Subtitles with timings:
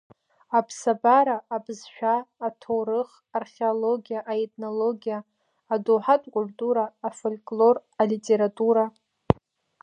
[0.57, 2.15] Аԥсабара, абызшәа,
[2.47, 5.19] аҭоурых, археологиа, аетнологиа,
[5.73, 8.85] адоуҳатә культура, афольклор, алитература…